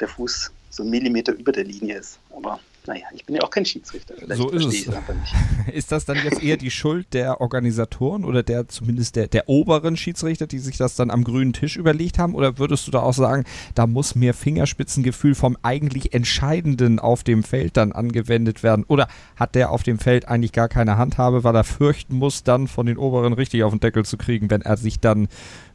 [0.00, 2.18] der Fuß so einen Millimeter über der Linie ist.
[2.34, 4.14] Aber naja, ich bin ja auch kein Schiedsrichter.
[4.16, 4.86] Vielleicht so ist es.
[5.72, 9.96] Ist das dann jetzt eher die Schuld der Organisatoren oder der zumindest der, der oberen
[9.96, 12.34] Schiedsrichter, die sich das dann am grünen Tisch überlegt haben?
[12.34, 13.44] Oder würdest du da auch sagen,
[13.74, 18.84] da muss mehr Fingerspitzengefühl vom eigentlich Entscheidenden auf dem Feld dann angewendet werden?
[18.88, 22.68] Oder hat der auf dem Feld eigentlich gar keine Handhabe, weil er fürchten muss, dann
[22.68, 25.28] von den oberen richtig auf den Deckel zu kriegen, wenn er sich dann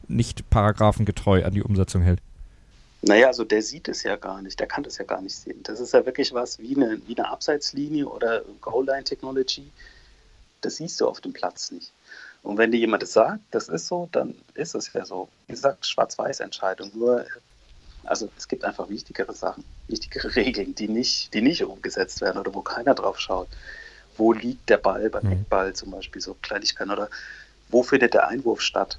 [0.08, 2.20] nicht paragraphengetreu an die Umsetzung hält?
[3.04, 5.60] Naja, also der sieht es ja gar nicht, der kann das ja gar nicht sehen.
[5.64, 9.70] Das ist ja wirklich was wie eine, wie eine Abseitslinie oder Goal-Line-Technology.
[10.60, 11.92] Das siehst du auf dem Platz nicht.
[12.44, 15.28] Und wenn dir jemand das sagt, das ist so, dann ist es ja so.
[15.48, 16.92] Wie gesagt, Schwarz-Weiß-Entscheidung.
[16.94, 17.26] Nur,
[18.04, 22.54] also es gibt einfach wichtigere Sachen, wichtigere Regeln, die nicht, die nicht umgesetzt werden oder
[22.54, 23.48] wo keiner drauf schaut.
[24.16, 25.32] Wo liegt der Ball beim mhm.
[25.32, 27.10] Eckball zum Beispiel, so Kleinigkeiten oder
[27.68, 28.98] wo findet der Einwurf statt?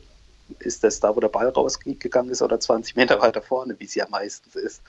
[0.60, 3.96] Ist das da, wo der Ball rausgegangen ist oder 20 Meter weiter vorne, wie es
[3.96, 4.82] ja meistens ist.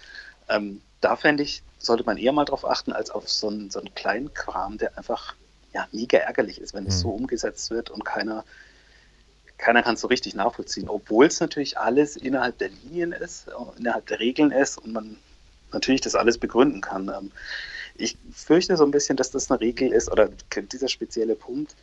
[0.48, 3.78] Ähm, da fände ich, sollte man eher mal drauf achten, als auf so einen, so
[3.78, 5.34] einen kleinen Kram, der einfach
[5.72, 7.00] ja, mega ärgerlich ist, wenn es mhm.
[7.00, 8.44] so umgesetzt wird und keiner,
[9.58, 13.46] keiner kann es so richtig nachvollziehen, obwohl es natürlich alles innerhalb der Linien ist,
[13.78, 15.16] innerhalb der Regeln ist und man
[15.72, 17.08] natürlich das alles begründen kann.
[17.08, 17.32] Ähm,
[17.96, 21.74] ich fürchte so ein bisschen, dass das eine Regel ist oder dieser spezielle Punkt,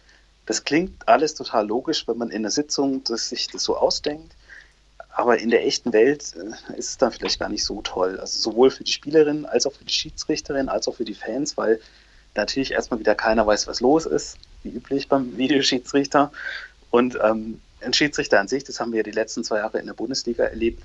[0.52, 4.34] das klingt alles total logisch, wenn man in der Sitzung das, sich das so ausdenkt.
[5.14, 8.20] Aber in der echten Welt äh, ist es dann vielleicht gar nicht so toll.
[8.20, 11.56] Also sowohl für die Spielerin als auch für die Schiedsrichterin als auch für die Fans,
[11.56, 11.80] weil
[12.36, 16.34] natürlich erstmal wieder keiner weiß, was los ist, wie üblich beim Videoschiedsrichter.
[16.90, 19.86] Und ähm, ein Schiedsrichter an sich, das haben wir ja die letzten zwei Jahre in
[19.86, 20.84] der Bundesliga erlebt,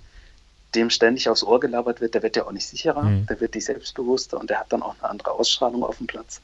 [0.76, 3.26] dem ständig aufs Ohr gelabert wird, der wird ja auch nicht sicherer, mhm.
[3.26, 6.40] der wird nicht selbstbewusster und der hat dann auch eine andere Ausstrahlung auf dem Platz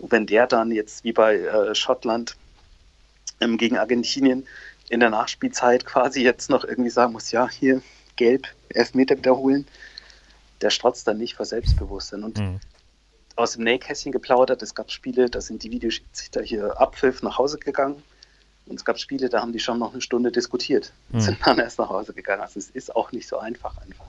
[0.00, 2.36] wenn der dann jetzt wie bei äh, Schottland
[3.40, 4.46] ähm, gegen Argentinien
[4.88, 7.80] in der Nachspielzeit quasi jetzt noch irgendwie sagen muss, ja, hier
[8.16, 9.66] gelb, Elfmeter wiederholen,
[10.60, 12.22] der strotzt dann nicht vor Selbstbewusstsein.
[12.22, 12.60] Und mhm.
[13.36, 17.58] aus dem Nähkästchen geplaudert, es gab Spiele, da sind die Videoschiedsrichter hier abpfiff nach Hause
[17.58, 18.02] gegangen.
[18.66, 21.20] Und es gab Spiele, da haben die schon noch eine Stunde diskutiert, mhm.
[21.20, 22.42] sind dann erst nach Hause gegangen.
[22.42, 24.06] Also es ist auch nicht so einfach einfach.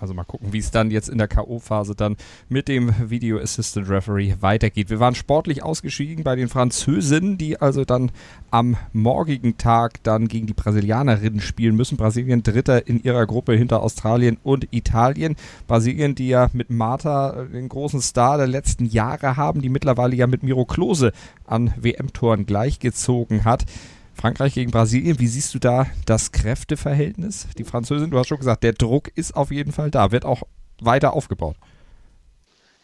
[0.00, 2.16] Also mal gucken, wie es dann jetzt in der K.O.-Phase dann
[2.48, 4.90] mit dem Video Assistant Referee weitergeht.
[4.90, 8.10] Wir waren sportlich ausgeschieden bei den Französinnen, die also dann
[8.50, 11.96] am morgigen Tag dann gegen die Brasilianerinnen spielen müssen.
[11.96, 15.36] Brasilien Dritter in ihrer Gruppe hinter Australien und Italien.
[15.66, 20.26] Brasilien, die ja mit Marta den großen Star der letzten Jahre haben, die mittlerweile ja
[20.26, 21.12] mit Miro Klose
[21.44, 23.66] an WM-Toren gleichgezogen hat.
[24.14, 27.48] Frankreich gegen Brasilien, wie siehst du da das Kräfteverhältnis?
[27.58, 30.42] Die Französin, du hast schon gesagt, der Druck ist auf jeden Fall da, wird auch
[30.80, 31.56] weiter aufgebaut.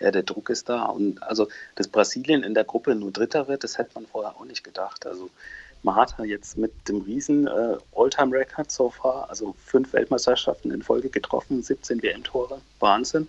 [0.00, 0.84] Ja, der Druck ist da.
[0.86, 4.44] Und also, dass Brasilien in der Gruppe nur Dritter wird, das hätte man vorher auch
[4.44, 5.06] nicht gedacht.
[5.06, 5.30] Also,
[5.82, 11.62] Marta jetzt mit dem riesen äh, All-Time-Record so far, also fünf Weltmeisterschaften in Folge getroffen,
[11.62, 13.28] 17 WM-Tore, Wahnsinn.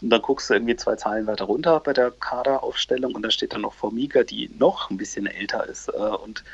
[0.00, 3.52] Und dann guckst du irgendwie zwei Zahlen weiter runter bei der Kaderaufstellung und da steht
[3.52, 6.44] dann noch Formiga, die noch ein bisschen älter ist äh, und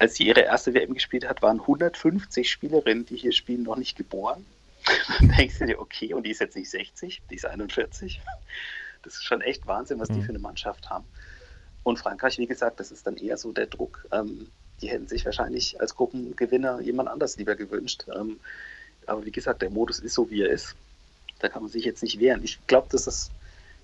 [0.00, 3.96] als sie ihre erste WM gespielt hat, waren 150 Spielerinnen, die hier spielen, noch nicht
[3.96, 4.46] geboren.
[5.18, 8.20] Dann denkst du dir, okay, und die ist jetzt nicht 60, die ist 41.
[9.02, 10.22] Das ist schon echt Wahnsinn, was die mhm.
[10.22, 11.04] für eine Mannschaft haben.
[11.82, 14.06] Und Frankreich, wie gesagt, das ist dann eher so der Druck.
[14.10, 14.48] Ähm,
[14.80, 18.06] die hätten sich wahrscheinlich als Gruppengewinner jemand anders lieber gewünscht.
[18.14, 18.40] Ähm,
[19.06, 20.76] aber wie gesagt, der Modus ist so, wie er ist.
[21.40, 22.42] Da kann man sich jetzt nicht wehren.
[22.42, 23.30] Ich glaube, dass das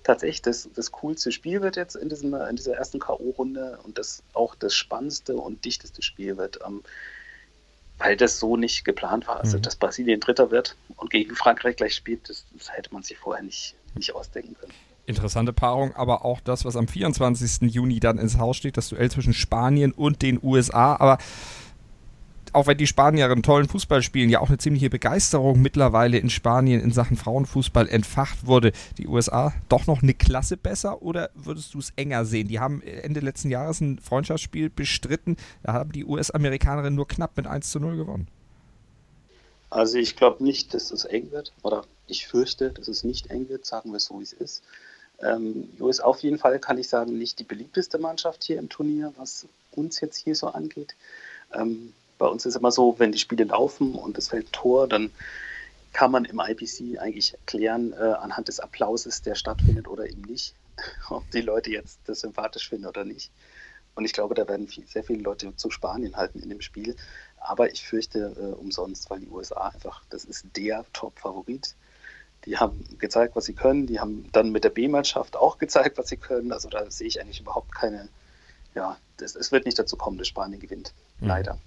[0.07, 4.23] tatsächlich das, das coolste Spiel wird jetzt in, diesem, in dieser ersten K.O.-Runde und das
[4.33, 6.81] auch das spannendste und dichteste Spiel wird, ähm,
[7.99, 9.39] weil das so nicht geplant war.
[9.41, 9.63] Also, mhm.
[9.63, 13.43] dass Brasilien Dritter wird und gegen Frankreich gleich spielt, das, das hätte man sich vorher
[13.43, 14.73] nicht, nicht ausdenken können.
[15.05, 17.71] Interessante Paarung, aber auch das, was am 24.
[17.73, 20.95] Juni dann ins Haus steht, das Duell zwischen Spanien und den USA.
[20.97, 21.17] Aber
[22.57, 26.31] auch wenn die Spanier einen tollen Fußball spielen, ja auch eine ziemliche Begeisterung mittlerweile in
[26.31, 28.71] Spanien in Sachen Frauenfußball entfacht wurde.
[28.97, 32.47] Die USA doch noch eine Klasse besser oder würdest du es enger sehen?
[32.47, 35.37] Die haben Ende letzten Jahres ein Freundschaftsspiel bestritten.
[35.61, 38.27] Da haben die US-Amerikanerinnen nur knapp mit 1 zu 0 gewonnen.
[39.69, 41.53] Also ich glaube nicht, dass es eng wird.
[41.61, 44.63] Oder ich fürchte, dass es nicht eng wird, sagen wir es so, wie es ist.
[45.21, 49.13] Ähm, US auf jeden Fall kann ich sagen, nicht die beliebteste Mannschaft hier im Turnier,
[49.15, 50.95] was uns jetzt hier so angeht.
[51.53, 54.87] Ähm, bei uns ist immer so, wenn die Spiele laufen und es fällt ein Tor,
[54.87, 55.11] dann
[55.93, 60.53] kann man im IPC eigentlich erklären, äh, anhand des Applauses, der stattfindet oder eben nicht,
[61.09, 63.31] ob die Leute jetzt das sympathisch finden oder nicht.
[63.95, 66.95] Und ich glaube, da werden viel, sehr viele Leute zu Spanien halten in dem Spiel.
[67.39, 71.73] Aber ich fürchte äh, umsonst, weil die USA einfach, das ist der Top-Favorit.
[72.45, 73.87] Die haben gezeigt, was sie können.
[73.87, 76.51] Die haben dann mit der B-Mannschaft auch gezeigt, was sie können.
[76.51, 78.07] Also da sehe ich eigentlich überhaupt keine,
[78.75, 80.93] ja, das, es wird nicht dazu kommen, dass Spanien gewinnt.
[81.19, 81.27] Mhm.
[81.29, 81.57] Leider.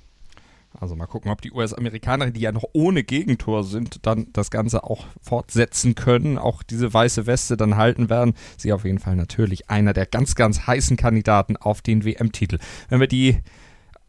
[0.79, 4.85] Also mal gucken, ob die US-Amerikaner, die ja noch ohne Gegentor sind, dann das Ganze
[4.85, 8.35] auch fortsetzen können, auch diese weiße Weste dann halten werden.
[8.57, 12.59] Sie auf jeden Fall natürlich einer der ganz, ganz heißen Kandidaten auf den WM-Titel.
[12.89, 13.39] Wenn wir die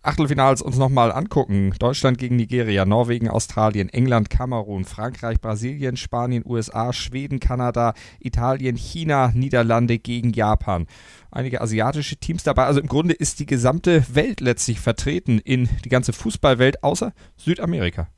[0.04, 1.76] Achtelfinals uns nochmal angucken.
[1.78, 9.32] Deutschland gegen Nigeria, Norwegen, Australien, England, Kamerun, Frankreich, Brasilien, Spanien, USA, Schweden, Kanada, Italien, China,
[9.32, 10.88] Niederlande gegen Japan.
[11.30, 12.66] Einige asiatische Teams dabei.
[12.66, 18.10] Also im Grunde ist die gesamte Welt letztlich vertreten in die ganze Fußballwelt außer Südamerika.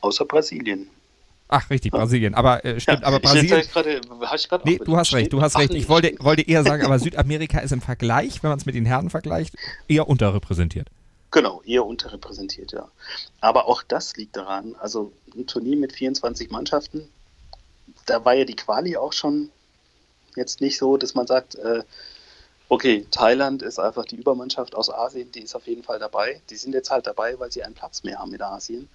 [0.00, 0.86] Außer Brasilien.
[1.48, 2.34] Ach, richtig, Brasilien.
[2.34, 3.62] Aber äh, stimmt, ja, aber Brasilien.
[3.72, 4.00] Grade,
[4.64, 5.74] nee, du hast recht, du hast recht.
[5.74, 8.86] Ich wollte, wollte eher sagen, aber Südamerika ist im Vergleich, wenn man es mit den
[8.86, 9.54] Herren vergleicht,
[9.86, 10.88] eher unterrepräsentiert.
[11.30, 12.88] Genau, eher unterrepräsentiert, ja.
[13.40, 17.08] Aber auch das liegt daran, also ein Turnier mit 24 Mannschaften,
[18.06, 19.50] da war ja die Quali auch schon
[20.36, 21.82] jetzt nicht so, dass man sagt, äh,
[22.68, 26.40] okay, Thailand ist einfach die Übermannschaft aus Asien, die ist auf jeden Fall dabei.
[26.50, 28.88] Die sind jetzt halt dabei, weil sie einen Platz mehr haben mit Asien.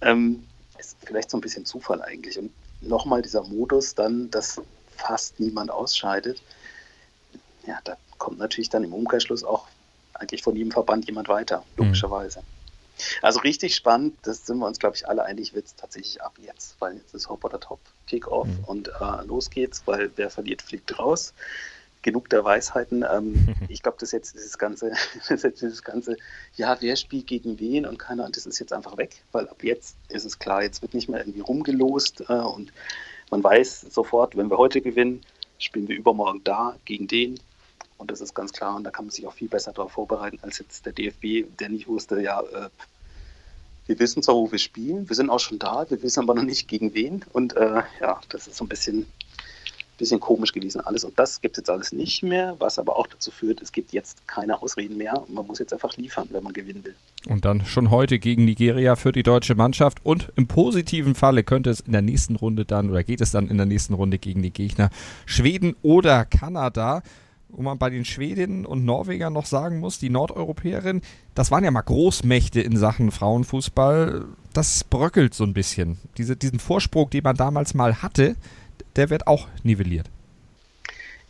[0.00, 0.46] Ähm,
[0.80, 2.38] ist vielleicht so ein bisschen Zufall eigentlich.
[2.38, 4.60] Und nochmal dieser Modus dann, dass
[4.96, 6.42] fast niemand ausscheidet.
[7.66, 9.66] Ja, da kommt natürlich dann im Umkehrschluss auch
[10.14, 11.84] eigentlich von jedem Verband jemand weiter, mhm.
[11.84, 12.40] logischerweise.
[12.40, 12.44] Mhm.
[13.22, 16.34] Also richtig spannend, das sind wir uns, glaube ich, alle einig, wird es tatsächlich ab
[16.42, 18.64] jetzt, weil jetzt ist Hop oder Top, Kickoff mhm.
[18.66, 21.32] und äh, los geht's, weil wer verliert, fliegt raus
[22.02, 23.04] genug der Weisheiten.
[23.10, 24.92] Ähm, ich glaube, dass jetzt dieses ganze,
[25.28, 26.16] das jetzt dieses ganze,
[26.56, 29.96] ja, wer spielt gegen wen und keiner, das ist jetzt einfach weg, weil ab jetzt
[30.08, 32.72] ist es klar, jetzt wird nicht mehr irgendwie rumgelost äh, und
[33.30, 35.20] man weiß sofort, wenn wir heute gewinnen,
[35.58, 37.38] spielen wir übermorgen da gegen den.
[37.96, 40.38] Und das ist ganz klar und da kann man sich auch viel besser darauf vorbereiten
[40.40, 42.70] als jetzt der DFB, der nicht wusste, ja, äh,
[43.86, 46.44] wir wissen zwar, wo wir spielen, wir sind auch schon da, wir wissen aber noch
[46.44, 47.24] nicht gegen wen.
[47.32, 49.06] Und äh, ja, das ist so ein bisschen
[50.00, 51.04] bisschen komisch gewesen alles.
[51.04, 53.92] Und das gibt es jetzt alles nicht mehr, was aber auch dazu führt, es gibt
[53.92, 55.22] jetzt keine Ausreden mehr.
[55.28, 56.94] Man muss jetzt einfach liefern, wenn man gewinnen will.
[57.28, 59.98] Und dann schon heute gegen Nigeria für die deutsche Mannschaft.
[60.02, 63.48] Und im positiven Falle könnte es in der nächsten Runde dann oder geht es dann
[63.48, 64.90] in der nächsten Runde gegen die Gegner
[65.26, 67.02] Schweden oder Kanada
[67.52, 71.02] wo man bei den Schwedinnen und Norwegern noch sagen muss, die Nordeuropäerinnen,
[71.34, 74.24] das waren ja mal Großmächte in Sachen Frauenfußball.
[74.52, 75.98] Das bröckelt so ein bisschen.
[76.16, 78.36] Diese, diesen Vorsprung, den man damals mal hatte,
[78.96, 80.06] der wird auch nivelliert.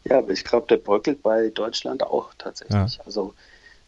[0.04, 2.96] Ja, aber ich glaube, der bröckelt bei Deutschland auch tatsächlich.
[2.96, 3.04] Ja.
[3.04, 3.34] Also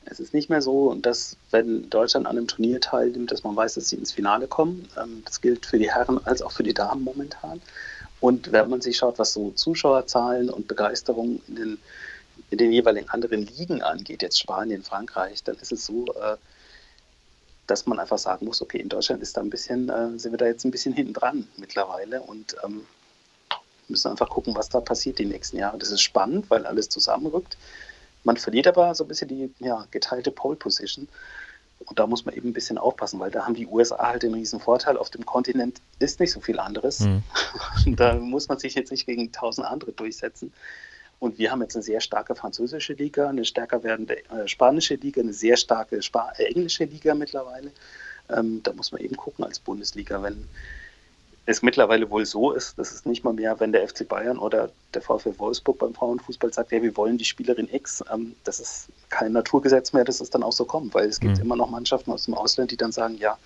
[0.05, 3.75] es ist nicht mehr so, dass wenn Deutschland an einem Turnier teilnimmt, dass man weiß,
[3.75, 4.89] dass sie ins Finale kommen.
[5.01, 7.61] Ähm, das gilt für die Herren als auch für die Damen momentan.
[8.21, 11.79] Und wenn man sich schaut, was so Zuschauerzahlen und Begeisterung in den,
[12.51, 16.37] in den jeweiligen anderen Ligen angeht, jetzt Spanien, Frankreich, dann ist es so, äh,
[17.67, 20.39] dass man einfach sagen muss, okay, in Deutschland ist da ein bisschen, äh, sind wir
[20.39, 22.21] da jetzt ein bisschen hinten dran mittlerweile.
[22.21, 22.57] Und
[23.89, 25.79] ähm, müssen einfach gucken, was da passiert die nächsten Jahre.
[25.79, 27.57] Das ist spannend, weil alles zusammenrückt.
[28.25, 31.09] Man verliert aber so ein bisschen die ja, geteilte Pole Position.
[31.85, 34.35] Und da muss man eben ein bisschen aufpassen, weil da haben die USA halt den
[34.35, 34.97] riesen Vorteil.
[34.97, 37.01] Auf dem Kontinent ist nicht so viel anderes.
[37.01, 37.23] Mhm.
[37.97, 40.53] da muss man sich jetzt nicht gegen tausend andere durchsetzen.
[41.19, 45.21] Und wir haben jetzt eine sehr starke französische Liga, eine stärker werdende äh, spanische Liga,
[45.21, 47.71] eine sehr starke Spa äh, englische Liga mittlerweile.
[48.29, 50.49] Ähm, da muss man eben gucken als Bundesliga, wenn
[51.45, 54.71] es mittlerweile wohl so ist, dass es nicht mal mehr, wenn der FC Bayern oder
[54.95, 58.89] der VfL Wolfsburg beim Frauenfußball sagt, ja, wir wollen die Spielerin X, ähm, das ist
[59.09, 61.43] kein Naturgesetz mehr, dass es dann auch so kommt, weil es gibt mhm.
[61.43, 63.39] immer noch Mannschaften aus dem Ausland, die dann sagen, ja,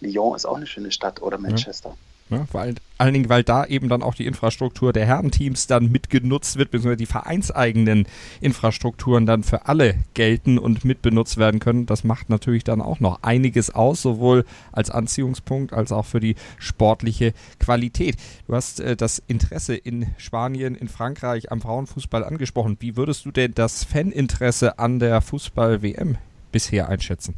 [0.00, 1.96] Lyon ist auch eine schöne Stadt oder Manchester.
[2.28, 2.46] Ne?
[2.50, 6.72] Vor allen Dingen, weil da eben dann auch die Infrastruktur der Herrenteams dann mitgenutzt wird,
[6.72, 8.06] beziehungsweise die vereinseigenen
[8.40, 11.86] Infrastrukturen dann für alle gelten und mitbenutzt werden können.
[11.86, 16.34] Das macht natürlich dann auch noch einiges aus, sowohl als Anziehungspunkt als auch für die
[16.58, 18.16] sportliche Qualität.
[18.48, 22.76] Du hast äh, das Interesse in Spanien, in Frankreich am Frauenfußball angesprochen.
[22.80, 26.18] Wie würdest du denn das Faninteresse an der Fußball-WM
[26.50, 27.36] bisher einschätzen?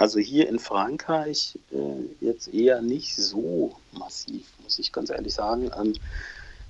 [0.00, 5.70] Also hier in Frankreich äh, jetzt eher nicht so massiv, muss ich ganz ehrlich sagen.
[5.78, 5.92] Ähm,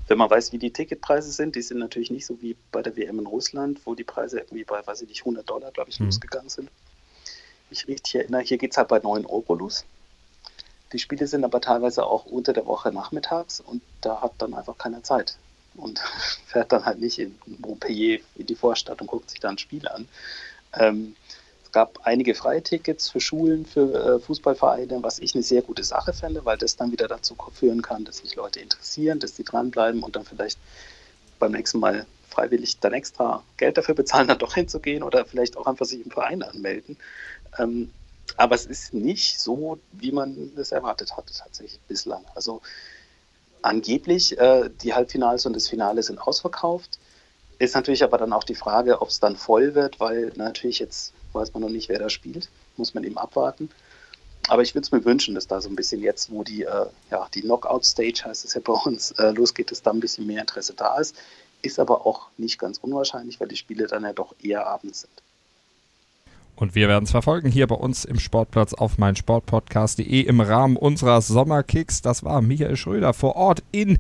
[0.09, 2.97] wenn man weiß, wie die Ticketpreise sind, die sind natürlich nicht so wie bei der
[2.97, 6.01] WM in Russland, wo die Preise irgendwie bei, weiß ich nicht, 100 Dollar, glaube ich,
[6.01, 6.07] mhm.
[6.07, 6.71] losgegangen sind.
[7.71, 9.85] Ich richtig erinnere, hier geht es halt bei 9 Euro los.
[10.93, 14.77] Die Spiele sind aber teilweise auch unter der Woche nachmittags und da hat dann einfach
[14.77, 15.37] keiner Zeit
[15.77, 16.01] und
[16.47, 19.87] fährt dann halt nicht in Montpellier in die Vorstadt und guckt sich da ein Spiel
[19.87, 20.09] an.
[20.73, 21.15] Ähm,
[21.73, 26.45] gab einige Freitickets für Schulen, für äh, Fußballvereine, was ich eine sehr gute Sache fände,
[26.45, 30.17] weil das dann wieder dazu führen kann, dass sich Leute interessieren, dass sie dranbleiben und
[30.17, 30.59] dann vielleicht
[31.39, 35.67] beim nächsten Mal freiwillig dann extra Geld dafür bezahlen, dann doch hinzugehen oder vielleicht auch
[35.67, 36.97] einfach sich im Verein anmelden.
[37.59, 37.91] Ähm,
[38.37, 42.25] aber es ist nicht so, wie man das erwartet hatte, tatsächlich bislang.
[42.35, 42.63] Also
[43.63, 46.99] angeblich, äh, die Halbfinals und das Finale sind ausverkauft.
[47.59, 51.13] Ist natürlich aber dann auch die Frage, ob es dann voll wird, weil natürlich jetzt
[51.33, 52.49] weiß man noch nicht, wer da spielt.
[52.77, 53.71] Muss man eben abwarten.
[54.49, 56.87] Aber ich würde es mir wünschen, dass da so ein bisschen jetzt, wo die, äh,
[57.11, 60.41] ja, die Knockout-Stage heißt es ja bei uns, äh, losgeht, dass da ein bisschen mehr
[60.41, 61.17] Interesse da ist.
[61.63, 65.13] Ist aber auch nicht ganz unwahrscheinlich, weil die Spiele dann ja doch eher abends sind.
[66.57, 71.23] Und wir werden es verfolgen hier bei uns im Sportplatz auf meinsportpodcast.de im Rahmen unserer
[71.23, 72.03] Sommerkicks.
[72.03, 73.99] Das war Michael Schröder vor Ort in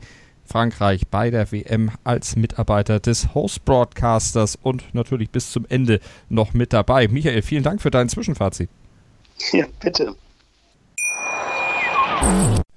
[0.51, 6.73] Frankreich bei der WM als Mitarbeiter des Host-Broadcasters und natürlich bis zum Ende noch mit
[6.73, 7.07] dabei.
[7.07, 8.69] Michael, vielen Dank für dein Zwischenfazit.
[9.53, 10.17] Ja, bitte.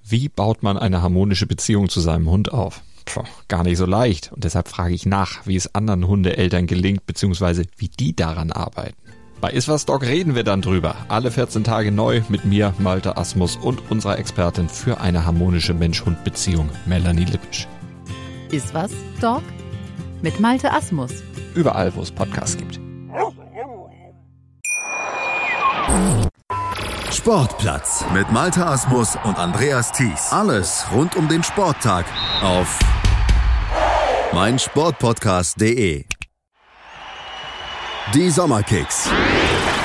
[0.06, 2.82] Wie baut man eine harmonische Beziehung zu seinem Hund auf?
[3.06, 4.32] Puh, gar nicht so leicht.
[4.32, 9.03] Und deshalb frage ich nach, wie es anderen Hundeeltern gelingt, beziehungsweise wie die daran arbeiten.
[9.43, 10.95] Bei Iswas Dog reden wir dann drüber.
[11.10, 16.69] Alle 14 Tage neu mit mir, Malte Asmus und unserer Expertin für eine harmonische Mensch-Hund-Beziehung,
[16.86, 17.67] Melanie Lippisch.
[18.51, 19.43] Iswas Dog
[20.21, 21.12] mit Malte Asmus.
[21.56, 22.79] Überall, wo es Podcasts gibt.
[27.12, 30.32] Sportplatz mit Malte Asmus und Andreas Thies.
[30.32, 32.06] Alles rund um den Sporttag
[32.41, 32.79] auf
[34.32, 36.06] meinsportpodcast.de.
[38.13, 39.10] Die Sommerkicks.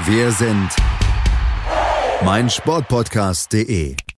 [0.00, 0.70] Wir sind
[2.24, 3.96] meinsportpodcast.de.